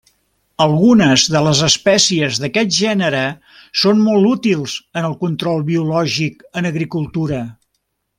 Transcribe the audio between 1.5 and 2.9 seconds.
espècies d'aquest